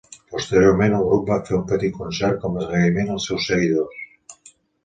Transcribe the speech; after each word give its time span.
Posteriorment, 0.35 0.95
el 0.99 1.03
grup 1.09 1.27
va 1.33 1.37
fer 1.49 1.53
un 1.57 1.67
petit 1.73 1.95
concert 1.99 2.39
com 2.47 2.57
a 2.57 2.65
agraïment 2.65 3.15
als 3.17 3.29
seus 3.33 3.47
seguidors. 3.51 4.45